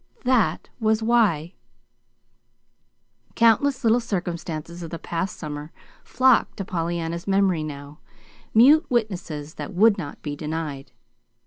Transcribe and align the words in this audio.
That 0.23 0.67
was 0.79 1.03
why 1.03 1.53
Countless 3.35 3.83
little 3.83 3.99
circumstances 3.99 4.81
of 4.81 4.89
the 4.89 4.97
past 4.97 5.37
summer 5.37 5.71
flocked 6.03 6.57
to 6.57 6.65
Pollyanna's 6.65 7.27
memory 7.27 7.61
now, 7.61 7.99
mute 8.51 8.87
witnesses 8.89 9.53
that 9.61 9.75
would 9.75 9.99
not 9.99 10.19
be 10.23 10.35
denied. 10.35 10.91